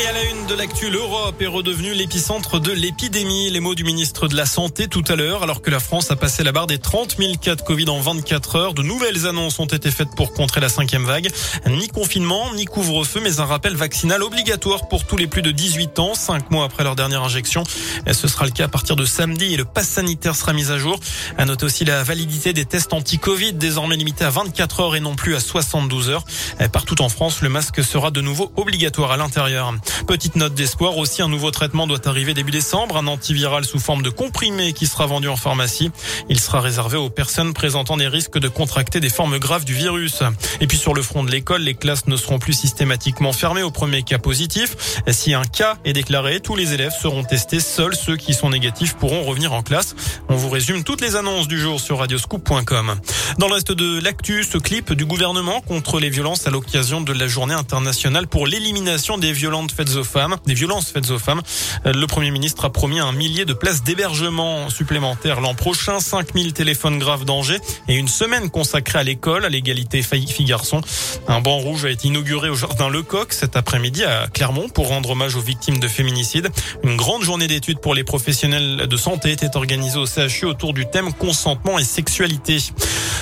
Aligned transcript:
Et 0.00 0.06
à 0.06 0.12
la 0.12 0.22
une 0.22 0.46
de 0.46 0.54
l'actu, 0.54 0.88
l'Europe 0.88 1.42
est 1.42 1.46
redevenue 1.46 1.92
l'épicentre 1.92 2.58
de 2.58 2.72
l'épidémie. 2.72 3.50
Les 3.50 3.60
mots 3.60 3.74
du 3.74 3.84
ministre 3.84 4.28
de 4.28 4.36
la 4.36 4.46
Santé 4.46 4.88
tout 4.88 5.04
à 5.08 5.16
l'heure, 5.16 5.42
alors 5.42 5.60
que 5.60 5.70
la 5.70 5.80
France 5.80 6.10
a 6.10 6.16
passé 6.16 6.42
la 6.42 6.52
barre 6.52 6.66
des 6.66 6.78
30 6.78 7.16
000 7.18 7.34
cas 7.34 7.54
de 7.54 7.60
Covid 7.60 7.88
en 7.90 8.00
24 8.00 8.56
heures. 8.56 8.74
De 8.74 8.82
nouvelles 8.82 9.26
annonces 9.26 9.58
ont 9.58 9.66
été 9.66 9.90
faites 9.90 10.08
pour 10.16 10.32
contrer 10.32 10.60
la 10.60 10.70
cinquième 10.70 11.04
vague. 11.04 11.28
Ni 11.66 11.88
confinement, 11.88 12.54
ni 12.54 12.64
couvre-feu, 12.64 13.20
mais 13.22 13.40
un 13.40 13.44
rappel 13.44 13.76
vaccinal 13.76 14.22
obligatoire 14.22 14.88
pour 14.88 15.04
tous 15.04 15.18
les 15.18 15.26
plus 15.26 15.42
de 15.42 15.50
18 15.50 15.98
ans, 15.98 16.14
cinq 16.14 16.50
mois 16.50 16.64
après 16.64 16.84
leur 16.84 16.96
dernière 16.96 17.22
injection. 17.22 17.64
Ce 18.10 18.26
sera 18.26 18.46
le 18.46 18.52
cas 18.52 18.64
à 18.64 18.68
partir 18.68 18.96
de 18.96 19.04
samedi 19.04 19.52
et 19.52 19.56
le 19.58 19.66
pass 19.66 19.88
sanitaire 19.88 20.34
sera 20.34 20.54
mis 20.54 20.70
à 20.70 20.78
jour. 20.78 20.98
À 21.36 21.44
noter 21.44 21.66
aussi 21.66 21.84
la 21.84 22.02
validité 22.04 22.54
des 22.54 22.64
tests 22.64 22.94
anti-Covid, 22.94 23.52
désormais 23.52 23.96
limitée 23.96 24.24
à 24.24 24.30
24 24.30 24.80
heures 24.80 24.96
et 24.96 25.00
non 25.00 25.14
plus 25.14 25.34
à 25.34 25.40
72 25.40 26.08
heures. 26.08 26.24
Partout 26.72 27.02
en 27.02 27.10
France, 27.10 27.42
le 27.42 27.50
masque 27.50 27.84
sera 27.84 28.10
de 28.10 28.22
nouveau 28.22 28.50
obligatoire 28.56 29.12
à 29.12 29.18
l'intérieur. 29.18 29.74
Petite 30.06 30.36
note 30.36 30.54
d'espoir 30.54 30.96
aussi, 30.98 31.22
un 31.22 31.28
nouveau 31.28 31.50
traitement 31.50 31.86
doit 31.86 32.06
arriver 32.08 32.34
début 32.34 32.50
décembre, 32.50 32.96
un 32.96 33.06
antiviral 33.06 33.64
sous 33.64 33.78
forme 33.78 34.02
de 34.02 34.10
comprimé 34.10 34.72
qui 34.72 34.86
sera 34.86 35.06
vendu 35.06 35.28
en 35.28 35.36
pharmacie. 35.36 35.90
Il 36.28 36.40
sera 36.40 36.60
réservé 36.60 36.96
aux 36.96 37.10
personnes 37.10 37.54
présentant 37.54 37.96
des 37.96 38.08
risques 38.08 38.38
de 38.38 38.48
contracter 38.48 39.00
des 39.00 39.08
formes 39.08 39.38
graves 39.38 39.64
du 39.64 39.74
virus. 39.74 40.22
Et 40.60 40.66
puis 40.66 40.78
sur 40.78 40.94
le 40.94 41.02
front 41.02 41.24
de 41.24 41.30
l'école, 41.30 41.62
les 41.62 41.74
classes 41.74 42.06
ne 42.06 42.16
seront 42.16 42.38
plus 42.38 42.52
systématiquement 42.52 43.32
fermées 43.32 43.62
au 43.62 43.70
premier 43.70 44.02
cas 44.02 44.18
positif. 44.18 45.02
Si 45.08 45.34
un 45.34 45.44
cas 45.44 45.76
est 45.84 45.92
déclaré, 45.92 46.40
tous 46.40 46.56
les 46.56 46.72
élèves 46.72 46.92
seront 47.00 47.24
testés. 47.24 47.60
Seuls 47.60 47.94
ceux 47.94 48.16
qui 48.16 48.34
sont 48.34 48.50
négatifs 48.50 48.94
pourront 48.94 49.22
revenir 49.22 49.52
en 49.52 49.62
classe. 49.62 49.94
On 50.28 50.36
vous 50.36 50.48
résume 50.48 50.84
toutes 50.84 51.00
les 51.00 51.16
annonces 51.16 51.48
du 51.48 51.58
jour 51.58 51.80
sur 51.80 51.98
radioscoop.com. 51.98 52.96
Dans 53.38 53.48
le 53.48 53.54
reste 53.54 53.72
de 53.72 54.00
l'actu, 54.00 54.44
ce 54.44 54.58
clip 54.58 54.92
du 54.92 55.04
gouvernement 55.04 55.60
contre 55.60 56.00
les 56.00 56.10
violences 56.10 56.46
à 56.46 56.50
l'occasion 56.50 57.00
de 57.00 57.12
la 57.12 57.28
journée 57.28 57.54
internationale 57.54 58.26
pour 58.26 58.46
l'élimination 58.46 59.18
des 59.18 59.32
faites 59.70 59.96
aux 59.96 60.04
femmes, 60.04 60.36
des 60.46 60.54
violences 60.54 60.90
faites 60.90 61.10
aux 61.10 61.18
femmes. 61.18 61.42
Euh, 61.86 61.92
le 61.92 62.06
Premier 62.06 62.30
ministre 62.30 62.64
a 62.64 62.70
promis 62.70 63.00
un 63.00 63.12
millier 63.12 63.44
de 63.44 63.52
places 63.52 63.82
d'hébergement 63.82 64.68
supplémentaires 64.70 65.40
l'an 65.40 65.54
prochain, 65.54 66.00
5000 66.00 66.52
téléphones 66.52 66.98
graves 66.98 67.24
danger 67.24 67.58
et 67.88 67.96
une 67.96 68.08
semaine 68.08 68.50
consacrée 68.50 68.98
à 68.98 69.02
l'école, 69.02 69.44
à 69.44 69.48
l'égalité 69.48 70.02
filles-garçons. 70.02 70.80
Un 71.28 71.40
banc 71.40 71.58
rouge 71.58 71.84
a 71.84 71.90
été 71.90 72.08
inauguré 72.08 72.48
au 72.48 72.54
jardin 72.54 72.88
Lecoq 72.88 73.32
cet 73.32 73.56
après-midi 73.56 74.04
à 74.04 74.28
Clermont 74.28 74.68
pour 74.68 74.88
rendre 74.88 75.10
hommage 75.10 75.36
aux 75.36 75.40
victimes 75.40 75.78
de 75.78 75.88
féminicide. 75.88 76.48
Une 76.82 76.96
grande 76.96 77.22
journée 77.22 77.46
d'études 77.46 77.80
pour 77.80 77.94
les 77.94 78.04
professionnels 78.04 78.86
de 78.88 78.96
santé 78.96 79.32
était 79.32 79.56
organisée 79.56 79.98
au 79.98 80.06
CHU 80.06 80.46
autour 80.46 80.72
du 80.72 80.86
thème 80.86 81.12
consentement 81.12 81.78
et 81.78 81.84
sexualité. 81.84 82.58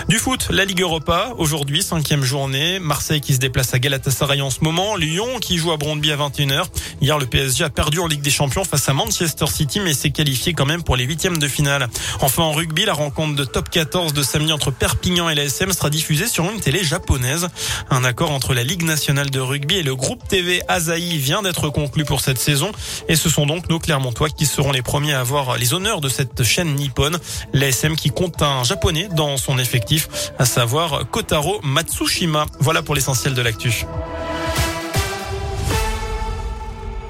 Du 0.08 0.16
foot, 0.16 0.48
la 0.50 0.64
Ligue 0.64 0.80
Europa, 0.80 1.34
aujourd'hui, 1.36 1.82
cinquième 1.82 2.24
journée. 2.24 2.78
Marseille 2.78 3.20
qui 3.20 3.34
se 3.34 3.38
déplace 3.38 3.74
à 3.74 3.78
Galatasaray 3.78 4.40
en 4.40 4.48
ce 4.48 4.60
moment. 4.62 4.96
Lyon 4.96 5.38
qui 5.38 5.58
joue 5.58 5.70
à 5.70 5.76
Brondby 5.76 6.10
à 6.12 6.16
21h. 6.16 6.64
Hier, 7.02 7.18
le 7.18 7.26
PSG 7.26 7.64
a 7.64 7.68
perdu 7.68 7.98
en 7.98 8.06
Ligue 8.06 8.22
des 8.22 8.30
Champions 8.30 8.64
face 8.64 8.88
à 8.88 8.94
Manchester 8.94 9.46
City, 9.48 9.80
mais 9.80 9.92
s'est 9.92 10.10
qualifié 10.10 10.54
quand 10.54 10.64
même 10.64 10.82
pour 10.82 10.96
les 10.96 11.04
huitièmes 11.04 11.36
de 11.36 11.46
finale. 11.46 11.88
Enfin, 12.22 12.42
en 12.42 12.52
rugby, 12.52 12.86
la 12.86 12.94
rencontre 12.94 13.36
de 13.36 13.44
top 13.44 13.68
14 13.68 14.14
de 14.14 14.22
samedi 14.22 14.50
entre 14.50 14.70
Perpignan 14.70 15.28
et 15.28 15.34
la 15.34 15.44
SM 15.44 15.74
sera 15.74 15.90
diffusée 15.90 16.26
sur 16.26 16.50
une 16.50 16.58
télé 16.58 16.82
japonaise. 16.82 17.48
Un 17.90 18.02
accord 18.02 18.30
entre 18.30 18.54
la 18.54 18.64
Ligue 18.64 18.84
nationale 18.84 19.28
de 19.28 19.40
rugby 19.40 19.76
et 19.76 19.82
le 19.82 19.94
groupe 19.94 20.26
TV 20.26 20.62
Asahi 20.68 21.18
vient 21.18 21.42
d'être 21.42 21.68
conclu 21.68 22.06
pour 22.06 22.22
cette 22.22 22.38
saison. 22.38 22.72
Et 23.10 23.16
ce 23.16 23.28
sont 23.28 23.44
donc 23.44 23.68
nos 23.68 23.78
Clermontois 23.78 24.30
qui 24.30 24.46
seront 24.46 24.72
les 24.72 24.80
premiers 24.80 25.12
à 25.12 25.20
avoir 25.20 25.58
les 25.58 25.74
honneurs 25.74 26.00
de 26.00 26.08
cette 26.08 26.44
chaîne 26.44 26.76
nippone. 26.76 27.18
L'ASM 27.52 27.94
qui 27.94 28.08
compte 28.08 28.40
un 28.40 28.64
japonais 28.64 29.10
dans 29.14 29.36
son 29.36 29.58
effectif 29.58 29.97
à 30.38 30.44
savoir 30.44 31.08
Kotaro 31.10 31.60
Matsushima. 31.62 32.46
Voilà 32.60 32.82
pour 32.82 32.94
l'essentiel 32.94 33.34
de 33.34 33.42
l'actu. 33.42 33.84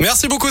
Merci 0.01 0.29
beaucoup. 0.29 0.51